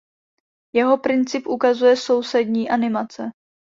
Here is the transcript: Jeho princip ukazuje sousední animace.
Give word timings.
Jeho 0.73 0.97
princip 0.97 1.47
ukazuje 1.47 1.95
sousední 1.95 2.69
animace. 2.69 3.31